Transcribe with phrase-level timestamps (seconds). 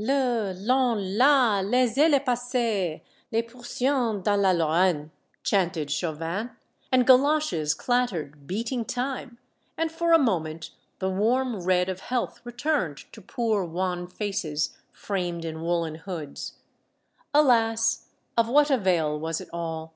[0.00, 5.10] Ley Ion, la, laissez les passer, les Pritssiens dans la Lorraine^'
[5.42, 6.52] chanted Chauvin,
[6.90, 9.36] and galoshes clat tered, beating time,
[9.76, 15.44] and for a moment the warm red of health returned to poor wan faces framed
[15.44, 16.54] in woollen hoods.
[17.34, 18.06] Alas!
[18.38, 19.92] of what avail was it all?